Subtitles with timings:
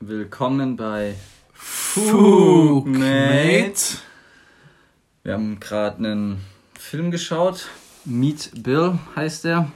[0.00, 1.14] Willkommen bei
[1.54, 2.92] Fugmate.
[5.22, 6.44] Wir haben gerade einen
[6.78, 7.70] Film geschaut.
[8.04, 9.72] Meet Bill heißt der.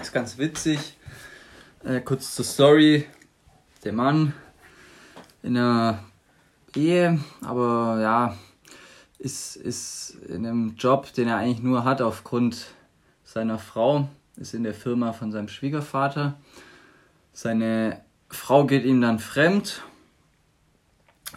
[0.00, 0.96] Ist ganz witzig.
[1.84, 3.06] Äh, kurz zur Story.
[3.84, 4.34] Der Mann
[5.44, 6.02] in einer
[6.74, 8.36] Ehe, aber ja,
[9.20, 12.66] ist, ist in einem Job, den er eigentlich nur hat aufgrund
[13.22, 16.36] seiner Frau, ist in der Firma von seinem Schwiegervater.
[17.32, 19.82] Seine Frau geht ihm dann fremd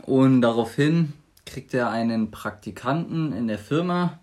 [0.04, 1.13] und daraufhin
[1.45, 4.20] kriegt er einen Praktikanten in der Firma,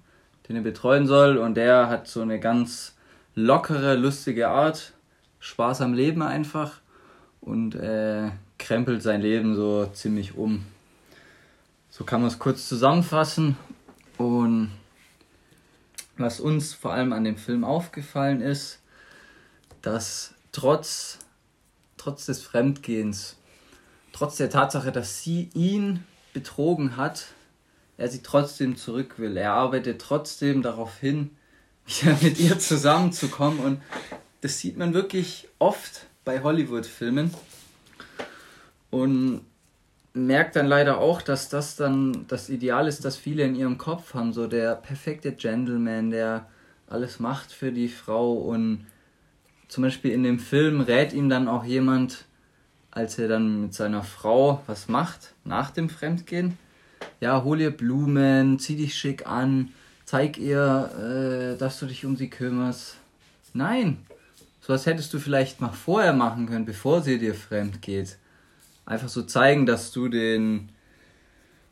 [0.49, 2.95] den er betreuen soll und der hat so eine ganz
[3.35, 4.93] lockere, lustige Art,
[5.41, 6.81] Spaß am Leben einfach
[7.41, 10.65] und äh, krempelt sein Leben so ziemlich um.
[11.91, 13.57] So kann man es kurz zusammenfassen
[14.17, 14.71] und
[16.19, 18.81] was uns vor allem an dem Film aufgefallen ist,
[19.83, 21.19] dass trotz,
[22.01, 23.37] trotz des Fremdgehens,
[24.13, 27.27] trotz der Tatsache, dass sie ihn betrogen hat,
[27.99, 29.37] er sie trotzdem zurück will.
[29.37, 31.31] Er arbeitet trotzdem darauf hin,
[31.87, 33.61] wieder mit ihr zusammenzukommen.
[33.61, 33.83] Und
[34.41, 37.35] das sieht man wirklich oft bei Hollywood-Filmen.
[38.91, 39.43] Und
[40.15, 44.15] merkt dann leider auch, dass das dann das Ideal ist, das viele in ihrem Kopf
[44.15, 44.33] haben.
[44.33, 46.49] So der perfekte Gentleman, der
[46.89, 48.33] alles macht für die Frau.
[48.33, 48.87] Und
[49.71, 52.25] zum Beispiel in dem Film rät ihm dann auch jemand,
[52.91, 56.59] als er dann mit seiner Frau was macht, nach dem Fremdgehen.
[57.21, 59.69] Ja, hol ihr Blumen, zieh dich schick an,
[60.05, 62.97] zeig ihr, äh, dass du dich um sie kümmerst.
[63.55, 63.99] Nein,
[64.61, 68.19] so was hättest du vielleicht mal vorher machen können, bevor sie dir fremd geht.
[68.87, 70.71] Einfach so zeigen, dass du den,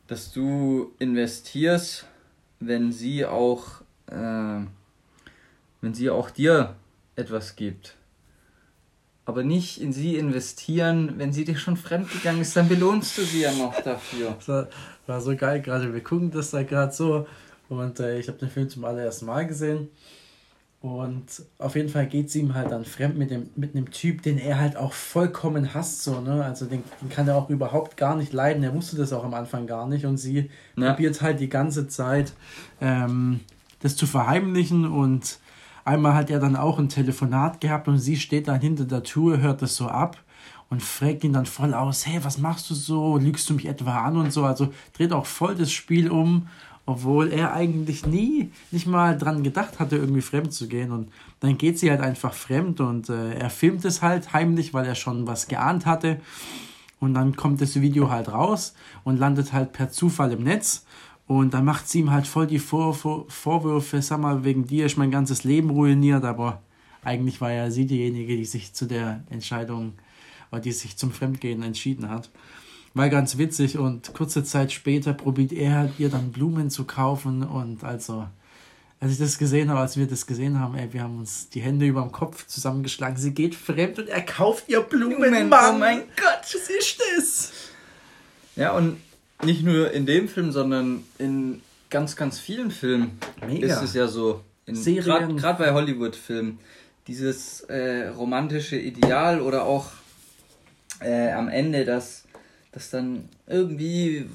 [0.07, 2.05] dass du investierst,
[2.61, 4.61] wenn sie auch, äh,
[5.81, 6.75] wenn sie auch dir
[7.19, 7.95] etwas gibt
[9.29, 11.13] aber nicht in sie investieren.
[11.17, 14.35] Wenn sie dir schon fremdgegangen ist, dann belohnst du sie ja noch dafür.
[14.39, 14.67] Das war,
[15.05, 15.93] war so geil gerade.
[15.93, 17.27] Wir gucken das da gerade so
[17.69, 19.89] und äh, ich habe den Film zum allerersten Mal gesehen.
[20.81, 21.25] Und
[21.59, 24.39] auf jeden Fall geht es ihm halt dann fremd mit dem mit einem Typ, den
[24.39, 26.43] er halt auch vollkommen hasst, so, ne?
[26.43, 28.63] Also den, den kann er auch überhaupt gar nicht leiden.
[28.63, 30.05] Er wusste das auch am Anfang gar nicht.
[30.05, 30.89] Und sie ja.
[30.89, 32.33] probiert halt die ganze Zeit,
[32.81, 33.41] ähm,
[33.81, 35.37] das zu verheimlichen und
[35.89, 39.41] Einmal hat er dann auch ein Telefonat gehabt und sie steht dann hinter der Tür,
[39.41, 40.17] hört das so ab
[40.69, 43.17] und fragt ihn dann voll aus, hey, was machst du so?
[43.17, 44.43] Lügst du mich etwa an und so?
[44.43, 46.47] Also dreht auch voll das Spiel um,
[46.85, 50.91] obwohl er eigentlich nie, nicht mal dran gedacht hatte, irgendwie fremd zu gehen.
[50.91, 54.85] Und dann geht sie halt einfach fremd und äh, er filmt es halt heimlich, weil
[54.85, 56.21] er schon was geahnt hatte.
[56.99, 60.85] Und dann kommt das Video halt raus und landet halt per Zufall im Netz.
[61.29, 64.87] Und dann macht sie ihm halt voll die Vor Vor Vorwürfe, sag mal, wegen dir
[64.87, 66.63] ist mein ganzes Leben ruiniert, aber
[67.03, 69.93] eigentlich war ja sie diejenige, die sich zu der Entscheidung,
[70.51, 72.31] oder die sich zum Fremdgehen entschieden hat.
[72.95, 77.43] War ganz witzig und kurze Zeit später probiert er halt ihr dann Blumen zu kaufen
[77.43, 78.25] und also,
[78.99, 81.61] als ich das gesehen habe, als wir das gesehen haben, ey, wir haben uns die
[81.61, 83.17] Hände über dem Kopf zusammengeschlagen.
[83.17, 85.75] Sie geht fremd und er kauft ihr Blumen, Blumen Mann.
[85.75, 87.51] Oh mein Gott, was ist das?
[88.55, 88.97] Ja, und
[89.43, 93.67] nicht nur in dem Film, sondern in ganz, ganz vielen Filmen Mega.
[93.67, 94.41] ist es ja so.
[95.37, 96.59] Gerade bei Hollywood-Filmen.
[97.07, 99.87] Dieses äh, romantische Ideal oder auch
[100.99, 102.25] äh, am Ende, dass,
[102.71, 104.27] dass dann irgendwie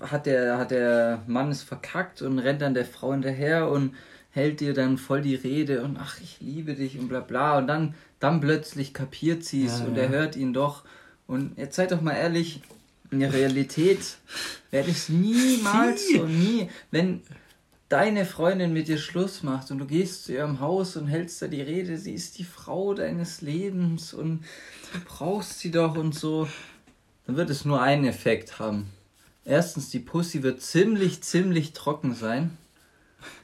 [0.00, 3.94] hat der, hat der Mann es verkackt und rennt dann der Frau hinterher und
[4.30, 7.58] hält dir dann voll die Rede und ach, ich liebe dich und bla bla.
[7.58, 10.04] Und dann, dann plötzlich kapiert sie es ja, und ja.
[10.04, 10.84] er hört ihn doch.
[11.26, 12.62] Und jetzt seid doch mal ehrlich,
[13.12, 14.16] in der Realität
[14.70, 17.22] werde ich es niemals so nie, wenn
[17.88, 21.46] deine Freundin mit dir Schluss macht und du gehst zu ihrem Haus und hältst da
[21.46, 24.44] die Rede, sie ist die Frau deines Lebens und
[24.94, 26.48] du brauchst sie doch und so,
[27.26, 28.86] dann wird es nur einen Effekt haben.
[29.44, 32.56] Erstens, die Pussy wird ziemlich, ziemlich trocken sein.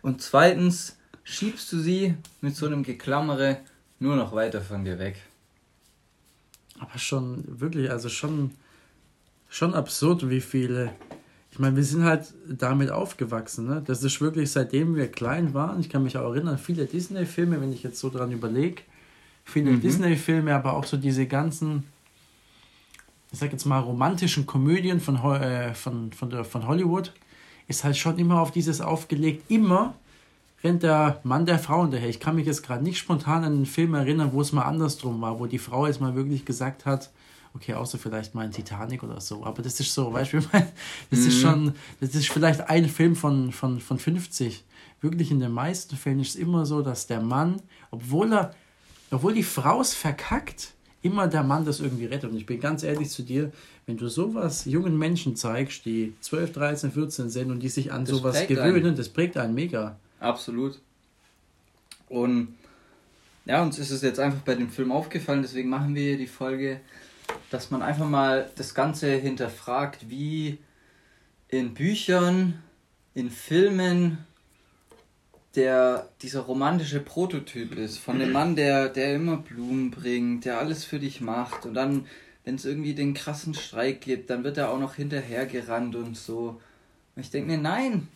[0.01, 3.59] Und zweitens, schiebst du sie mit so einem Geklammere
[3.99, 5.21] nur noch weiter von dir weg.
[6.79, 8.53] Aber schon, wirklich, also schon
[9.49, 10.93] schon absurd, wie viele.
[11.51, 13.67] Ich meine, wir sind halt damit aufgewachsen.
[13.67, 13.83] Ne?
[13.85, 17.73] Das ist wirklich, seitdem wir klein waren, ich kann mich auch erinnern, viele Disney-Filme, wenn
[17.73, 18.83] ich jetzt so dran überlege,
[19.45, 19.81] viele mhm.
[19.81, 21.85] Disney-Filme, aber auch so diese ganzen,
[23.33, 27.13] ich sag jetzt mal, romantischen Komödien von, äh, von, von, der, von Hollywood,
[27.67, 29.51] ist halt schon immer auf dieses aufgelegt.
[29.51, 29.95] Immer
[30.63, 32.09] rennt der Mann der Frau hinterher.
[32.09, 35.21] Ich kann mich jetzt gerade nicht spontan an einen Film erinnern, wo es mal andersrum
[35.21, 37.11] war, wo die Frau jetzt mal wirklich gesagt hat,
[37.55, 39.45] Okay, außer vielleicht mal ein Titanic oder so.
[39.45, 40.41] Aber das ist so, weißt du,
[41.11, 41.29] das mhm.
[41.29, 44.65] ist schon, das ist vielleicht ein Film von, von, von 50.
[45.01, 48.55] Wirklich in den meisten Fällen ist es immer so, dass der Mann, obwohl er,
[49.11, 52.31] obwohl die Frau es verkackt, immer der Mann das irgendwie rettet.
[52.31, 53.53] Und ich bin ganz ehrlich zu dir,
[53.87, 58.05] wenn du sowas jungen Menschen zeigst, die 12, 13, 14 sind und die sich an
[58.05, 58.97] das sowas gewöhnen, einen.
[58.97, 59.97] das prägt einen mega.
[60.21, 60.81] Absolut.
[62.09, 62.55] Und
[63.47, 66.81] ja, uns ist es jetzt einfach bei dem Film aufgefallen, deswegen machen wir die Folge,
[67.51, 70.59] dass man einfach mal das Ganze hinterfragt, wie
[71.49, 72.63] in Büchern,
[73.15, 74.19] in Filmen
[75.55, 80.85] der dieser romantische Prototyp ist, von dem Mann, der, der immer Blumen bringt, der alles
[80.85, 82.07] für dich macht und dann,
[82.45, 86.61] wenn es irgendwie den krassen Streik gibt, dann wird er auch noch hinterhergerannt und so.
[87.17, 88.09] Und ich denke mir, nein.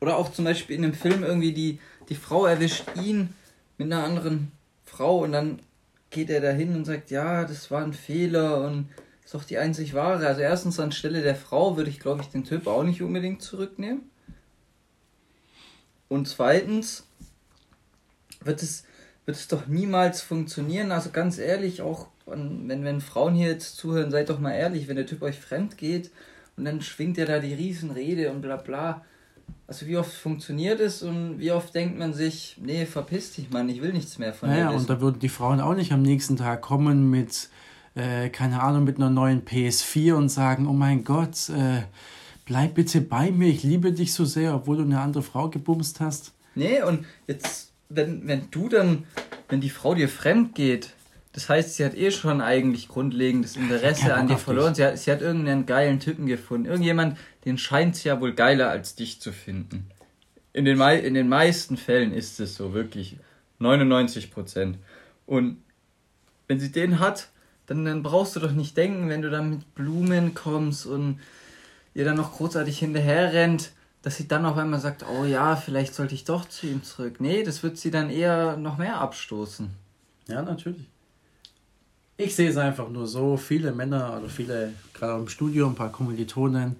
[0.00, 3.32] Oder auch zum Beispiel in einem Film irgendwie die, die Frau erwischt ihn
[3.78, 4.52] mit einer anderen
[4.84, 5.60] Frau und dann
[6.12, 8.88] geht er dahin und sagt, ja, das war ein Fehler und
[9.24, 10.26] ist doch die einzig wahre.
[10.26, 14.02] Also erstens anstelle der Frau würde ich, glaube ich, den Typ auch nicht unbedingt zurücknehmen.
[16.08, 17.06] Und zweitens
[18.40, 18.84] wird es,
[19.24, 20.92] wird es doch niemals funktionieren.
[20.92, 24.96] Also ganz ehrlich, auch wenn, wenn Frauen hier jetzt zuhören, seid doch mal ehrlich, wenn
[24.96, 26.10] der Typ euch fremd geht
[26.56, 29.04] und dann schwingt er da die Riesenrede und bla bla.
[29.72, 33.70] Also wie oft funktioniert es und wie oft denkt man sich, nee, verpiss dich, Mann,
[33.70, 34.72] ich will nichts mehr von naja, dir.
[34.72, 37.48] Ja, und da würden die Frauen auch nicht am nächsten Tag kommen mit,
[37.94, 41.84] äh, keine Ahnung, mit einer neuen PS4 und sagen, oh mein Gott, äh,
[42.44, 46.00] bleib bitte bei mir, ich liebe dich so sehr, obwohl du eine andere Frau gebumst
[46.00, 46.34] hast.
[46.54, 49.04] Nee, und jetzt, wenn, wenn du dann,
[49.48, 50.90] wenn die Frau dir fremd geht,
[51.32, 54.74] das heißt, sie hat eh schon eigentlich grundlegendes Interesse an dir verloren.
[54.74, 56.66] Sie hat, sie hat irgendeinen geilen Typen gefunden.
[56.66, 59.86] Irgendjemand, den scheint es ja wohl geiler als dich zu finden.
[60.52, 63.16] In den, in den meisten Fällen ist es so, wirklich.
[63.58, 64.78] 99 Prozent.
[65.24, 65.62] Und
[66.48, 67.28] wenn sie den hat,
[67.66, 71.20] dann, dann brauchst du doch nicht denken, wenn du dann mit Blumen kommst und
[71.94, 75.94] ihr dann noch großartig hinterher rennt, dass sie dann auf einmal sagt, oh ja, vielleicht
[75.94, 77.20] sollte ich doch zu ihm zurück.
[77.20, 79.70] Nee, das wird sie dann eher noch mehr abstoßen.
[80.26, 80.88] Ja, natürlich.
[82.16, 85.90] Ich sehe es einfach nur so, viele Männer oder viele, gerade im Studium, ein paar
[85.90, 86.76] Kommilitonen,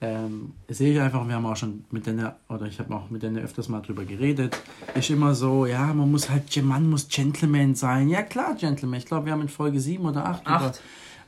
[0.00, 3.22] ähm, sehe ich einfach, wir haben auch schon mit denen, oder ich habe auch mit
[3.22, 4.56] denen öfters mal drüber geredet,
[4.94, 8.08] ist immer so, ja, man muss halt, man muss Gentleman sein.
[8.08, 8.98] Ja, klar, Gentleman.
[8.98, 10.62] Ich glaube, wir haben in Folge 7 oder 8, 8.
[10.62, 10.72] über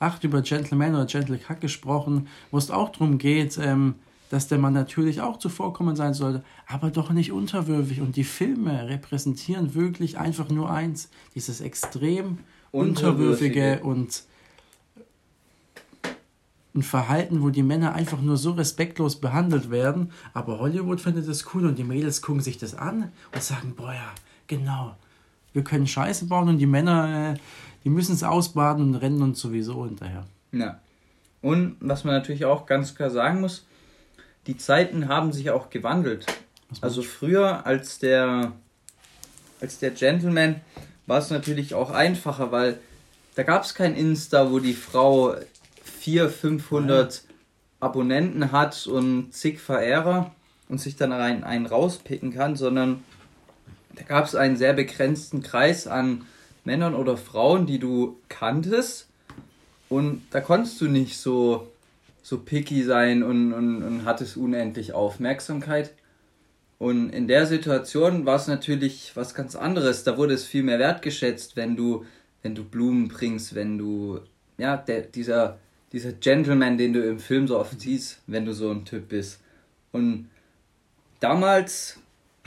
[0.03, 3.95] 8 über Gentleman oder Gentle Hack gesprochen, wo es auch darum geht, ähm,
[4.31, 8.01] dass der Mann natürlich auch zuvorkommen sein sollte, aber doch nicht unterwürfig.
[8.01, 12.39] Und die Filme repräsentieren wirklich einfach nur eins: dieses extrem
[12.73, 14.25] unterwürfige, und
[16.75, 20.11] ein Verhalten, wo die Männer einfach nur so respektlos behandelt werden.
[20.33, 23.93] Aber Hollywood findet das cool und die Mädels gucken sich das an und sagen: Boah,
[23.93, 24.13] ja,
[24.47, 24.97] genau.
[25.53, 27.39] Wir können Scheiße bauen und die Männer, äh,
[27.85, 30.25] die müssen es ausbaden und rennen uns sowieso hinterher.
[30.53, 30.81] Ja.
[31.43, 33.67] Und was man natürlich auch ganz klar sagen muss,
[34.47, 36.27] die Zeiten haben sich auch gewandelt.
[36.81, 38.53] Also früher als der
[39.61, 40.61] als der Gentleman
[41.13, 42.81] war es natürlich auch einfacher, weil
[43.35, 45.35] da gab es kein Insta, wo die Frau
[46.01, 47.23] 400, 500
[47.81, 50.35] Abonnenten hat und zig Verehrer
[50.71, 53.05] und sich dann rein einen rauspicken kann, sondern
[53.95, 56.25] da gab es einen sehr begrenzten Kreis an
[56.65, 59.07] Männern oder Frauen, die du kanntest.
[59.91, 61.69] Und da konntest du nicht so,
[62.23, 65.93] so picky sein und, und, und hattest unendlich Aufmerksamkeit.
[66.83, 70.03] Und in der Situation war es natürlich was ganz anderes.
[70.03, 72.05] Da wurde es viel mehr wertgeschätzt, wenn du,
[72.43, 74.19] wenn du Blumen bringst, wenn du,
[74.59, 75.61] ja, der, dieser,
[75.93, 79.39] dieser Gentleman, den du im Film so oft siehst, wenn du so ein Typ bist.
[79.93, 80.29] Und
[81.21, 82.01] damals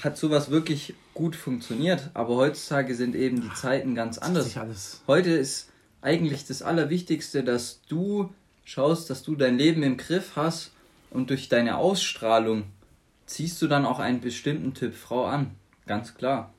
[0.04, 4.54] hat sowas wirklich gut funktioniert, aber heutzutage sind eben die Zeiten ganz anders.
[5.08, 5.70] Heute ist
[6.02, 8.34] eigentlich das Allerwichtigste, dass du
[8.66, 10.74] schaust, dass du dein Leben im Griff hast
[11.10, 12.66] und durch deine Ausstrahlung
[13.26, 15.52] ziehst du dann auch einen bestimmten Typ Frau an.
[15.86, 16.54] Ganz klar.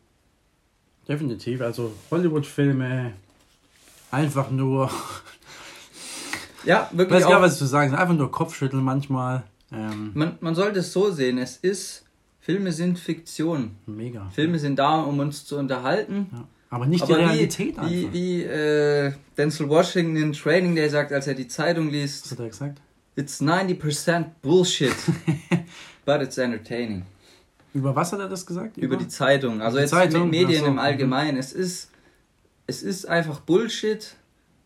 [1.09, 1.61] Definitiv.
[1.61, 3.13] Also Hollywood-Filme
[4.11, 4.91] einfach nur.
[6.65, 7.19] ja, wirklich.
[7.19, 7.95] Ich weiß gar nicht, was zu sagen.
[7.95, 9.45] Einfach nur Kopfschütteln manchmal.
[9.73, 11.39] Ähm man, man sollte es so sehen.
[11.39, 12.05] Es ist
[12.41, 13.77] Filme sind Fiktion.
[13.87, 14.31] Mega.
[14.31, 16.29] Filme sind da, um uns zu unterhalten.
[16.33, 16.45] Ja.
[16.71, 17.91] Aber nicht Aber die Realität wie, einfach.
[17.91, 22.25] Wie, wie äh, Denzel Washington in Training der sagt, als er die Zeitung liest.
[22.25, 22.81] Was hat er gesagt?
[23.17, 24.95] It's 90% Bullshit,
[26.05, 27.05] but it's entertaining.
[27.73, 28.77] Über was hat er das gesagt?
[28.77, 29.63] Über, Über die Zeitung.
[29.63, 30.31] Also die jetzt Zeitung?
[30.31, 30.67] Medien so.
[30.67, 31.39] im Allgemeinen.
[31.39, 31.91] Es ist,
[32.67, 34.17] es ist einfach Bullshit,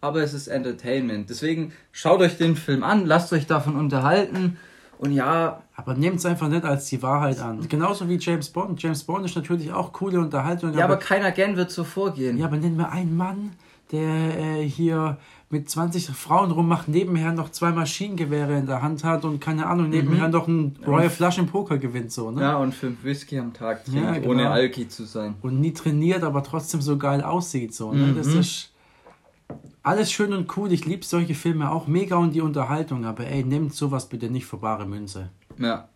[0.01, 1.31] aber es ist Entertainment.
[1.31, 4.59] Deswegen schaut euch den Film an, lasst euch davon unterhalten
[4.99, 5.63] und ja.
[5.77, 7.69] Aber nehmt es einfach nicht als die Wahrheit an.
[7.69, 8.83] Genauso wie James Bond.
[8.83, 10.75] James Bond ist natürlich auch coole Unterhaltung.
[10.75, 12.37] Ja, aber, aber kein Agent wird so vorgehen.
[12.37, 13.53] Ja, aber nenn mir einen Mann,
[13.93, 15.19] der äh, hier
[15.51, 19.91] mit 20 Frauen rummacht, nebenher noch zwei Maschinengewehre in der Hand hat und keine Ahnung,
[19.91, 20.33] nebenher mhm.
[20.33, 22.13] noch ein Royal Flush im Poker gewinnt.
[22.13, 22.41] So, ne?
[22.41, 24.31] Ja, und fünf Whisky am Tag trinkt, ja, genau.
[24.31, 25.35] ohne Alki zu sein.
[25.43, 27.75] Und nie trainiert, aber trotzdem so geil aussieht.
[27.75, 28.07] So, ne?
[28.07, 28.17] Mhm.
[28.17, 28.71] Das ist
[29.83, 33.43] alles schön und cool, ich liebe solche Filme auch mega und die Unterhaltung, aber ey,
[33.43, 35.31] nehmt sowas bitte nicht für bare Münze.
[35.59, 35.89] Ja.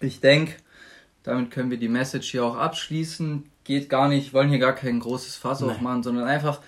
[0.00, 0.54] Ich denke,
[1.22, 3.44] damit können wir die Message hier auch abschließen.
[3.64, 5.68] Geht gar nicht, wollen hier gar kein großes Fass Nee.
[5.68, 6.60] aufmachen, sondern einfach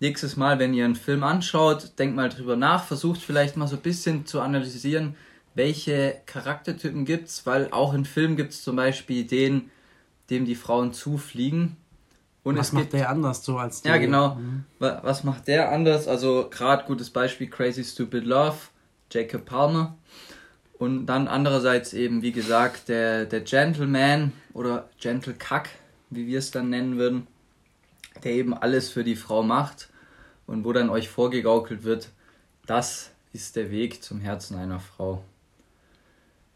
[0.00, 3.76] nächstes Mal, wenn ihr einen Film anschaut, denkt mal drüber nach, versucht vielleicht mal so
[3.76, 5.16] ein bisschen zu analysieren,
[5.54, 9.70] welche Charaktertypen gibt's, weil auch in Filmen gibt's zum Beispiel den,
[10.30, 11.76] dem die Frauen zufliegen.
[12.44, 13.88] Und Was es macht gibt der anders so als die?
[13.88, 14.36] ja, genau.
[14.36, 14.64] Mhm.
[14.78, 16.06] Wa- Was macht der anders?
[16.06, 18.56] Also gerade gutes Beispiel Crazy Stupid Love,
[19.10, 19.96] Jacob Palmer.
[20.78, 25.70] Und dann andererseits eben, wie gesagt, der, der Gentleman oder Gentle Kack,
[26.10, 27.26] wie wir es dann nennen würden,
[28.24, 29.88] der eben alles für die Frau macht
[30.46, 32.10] und wo dann euch vorgegaukelt wird,
[32.66, 35.22] das ist der Weg zum Herzen einer Frau.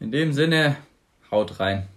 [0.00, 0.76] In dem Sinne,
[1.30, 1.88] haut rein.